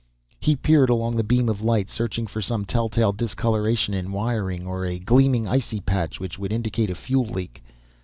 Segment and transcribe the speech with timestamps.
[0.39, 4.83] He peered along the beam of light, searching for some telltale discoloration in wiring, or
[4.83, 7.61] a gleaming icy patch which would indicate a fuel leak.